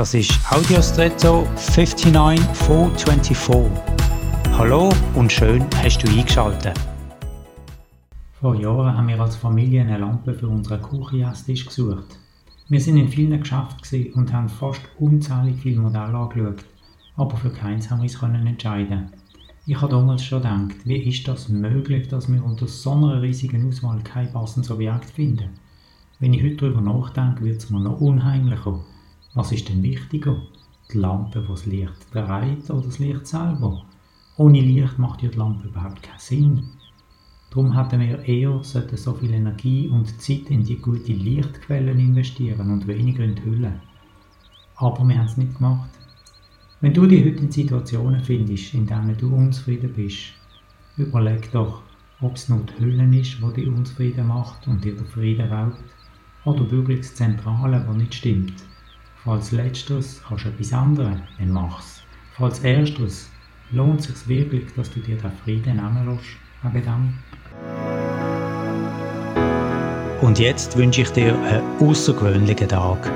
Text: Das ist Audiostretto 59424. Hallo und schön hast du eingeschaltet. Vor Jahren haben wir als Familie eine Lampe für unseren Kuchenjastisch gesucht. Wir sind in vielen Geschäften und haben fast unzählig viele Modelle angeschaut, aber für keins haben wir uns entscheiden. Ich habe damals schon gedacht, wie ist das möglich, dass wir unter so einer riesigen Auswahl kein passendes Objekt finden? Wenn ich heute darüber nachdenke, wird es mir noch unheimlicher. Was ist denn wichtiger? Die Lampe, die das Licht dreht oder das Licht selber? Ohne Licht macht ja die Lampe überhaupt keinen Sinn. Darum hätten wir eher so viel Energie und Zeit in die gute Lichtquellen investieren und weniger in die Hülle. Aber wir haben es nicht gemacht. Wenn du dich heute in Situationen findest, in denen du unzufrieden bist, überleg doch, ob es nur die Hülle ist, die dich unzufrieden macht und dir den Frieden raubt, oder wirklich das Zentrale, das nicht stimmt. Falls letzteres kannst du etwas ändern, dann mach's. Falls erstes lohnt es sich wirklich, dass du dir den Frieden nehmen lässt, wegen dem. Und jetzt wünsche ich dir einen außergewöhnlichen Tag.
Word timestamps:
Das 0.00 0.14
ist 0.14 0.32
Audiostretto 0.50 1.46
59424. 1.56 3.70
Hallo 4.52 4.88
und 5.14 5.30
schön 5.30 5.66
hast 5.76 5.98
du 5.98 6.08
eingeschaltet. 6.08 6.72
Vor 8.40 8.54
Jahren 8.54 8.96
haben 8.96 9.08
wir 9.08 9.20
als 9.20 9.36
Familie 9.36 9.82
eine 9.82 9.98
Lampe 9.98 10.32
für 10.32 10.48
unseren 10.48 10.80
Kuchenjastisch 10.80 11.66
gesucht. 11.66 12.18
Wir 12.70 12.80
sind 12.80 12.96
in 12.96 13.10
vielen 13.10 13.40
Geschäften 13.40 14.14
und 14.14 14.32
haben 14.32 14.48
fast 14.48 14.80
unzählig 14.98 15.56
viele 15.60 15.82
Modelle 15.82 16.16
angeschaut, 16.16 16.64
aber 17.18 17.36
für 17.36 17.50
keins 17.50 17.90
haben 17.90 18.00
wir 18.00 18.04
uns 18.04 18.22
entscheiden. 18.46 19.12
Ich 19.66 19.78
habe 19.78 19.92
damals 19.92 20.24
schon 20.24 20.40
gedacht, 20.40 20.76
wie 20.84 20.96
ist 20.96 21.28
das 21.28 21.50
möglich, 21.50 22.08
dass 22.08 22.32
wir 22.32 22.42
unter 22.42 22.68
so 22.68 22.92
einer 22.92 23.20
riesigen 23.20 23.68
Auswahl 23.68 24.00
kein 24.02 24.32
passendes 24.32 24.70
Objekt 24.70 25.10
finden? 25.10 25.50
Wenn 26.20 26.32
ich 26.32 26.42
heute 26.42 26.56
darüber 26.56 26.80
nachdenke, 26.80 27.44
wird 27.44 27.58
es 27.58 27.68
mir 27.68 27.80
noch 27.80 28.00
unheimlicher. 28.00 28.80
Was 29.32 29.52
ist 29.52 29.68
denn 29.68 29.82
wichtiger? 29.84 30.42
Die 30.92 30.98
Lampe, 30.98 31.40
die 31.40 31.46
das 31.46 31.66
Licht 31.66 32.12
dreht 32.12 32.68
oder 32.68 32.82
das 32.82 32.98
Licht 32.98 33.28
selber? 33.28 33.84
Ohne 34.36 34.60
Licht 34.60 34.98
macht 34.98 35.22
ja 35.22 35.28
die 35.28 35.38
Lampe 35.38 35.68
überhaupt 35.68 36.02
keinen 36.02 36.18
Sinn. 36.18 36.68
Darum 37.48 37.76
hätten 37.76 38.00
wir 38.00 38.24
eher 38.24 38.60
so 38.64 39.12
viel 39.14 39.32
Energie 39.32 39.86
und 39.86 40.20
Zeit 40.20 40.50
in 40.50 40.64
die 40.64 40.78
gute 40.78 41.12
Lichtquellen 41.12 42.00
investieren 42.00 42.72
und 42.72 42.88
weniger 42.88 43.22
in 43.22 43.36
die 43.36 43.44
Hülle. 43.44 43.80
Aber 44.74 45.04
wir 45.06 45.16
haben 45.16 45.26
es 45.26 45.36
nicht 45.36 45.56
gemacht. 45.56 45.90
Wenn 46.80 46.92
du 46.92 47.06
dich 47.06 47.24
heute 47.24 47.44
in 47.44 47.52
Situationen 47.52 48.24
findest, 48.24 48.74
in 48.74 48.86
denen 48.86 49.16
du 49.16 49.32
unzufrieden 49.32 49.92
bist, 49.92 50.32
überleg 50.96 51.52
doch, 51.52 51.82
ob 52.20 52.34
es 52.34 52.48
nur 52.48 52.64
die 52.64 52.82
Hülle 52.82 53.20
ist, 53.20 53.38
die 53.38 53.52
dich 53.52 53.68
unzufrieden 53.68 54.26
macht 54.26 54.66
und 54.66 54.82
dir 54.82 54.96
den 54.96 55.06
Frieden 55.06 55.52
raubt, 55.52 55.84
oder 56.44 56.68
wirklich 56.68 57.00
das 57.00 57.14
Zentrale, 57.14 57.84
das 57.86 57.96
nicht 57.96 58.14
stimmt. 58.14 58.54
Falls 59.24 59.52
letzteres 59.52 60.22
kannst 60.26 60.46
du 60.46 60.48
etwas 60.48 60.72
ändern, 60.72 61.22
dann 61.38 61.50
mach's. 61.50 62.02
Falls 62.38 62.60
erstes 62.60 63.28
lohnt 63.70 64.00
es 64.00 64.06
sich 64.06 64.28
wirklich, 64.28 64.64
dass 64.76 64.90
du 64.90 65.00
dir 65.00 65.16
den 65.16 65.30
Frieden 65.44 65.76
nehmen 65.76 66.06
lässt, 66.06 66.72
wegen 66.72 66.84
dem. 66.84 67.18
Und 70.22 70.38
jetzt 70.38 70.74
wünsche 70.76 71.02
ich 71.02 71.10
dir 71.10 71.38
einen 71.38 71.62
außergewöhnlichen 71.80 72.68
Tag. 72.68 73.10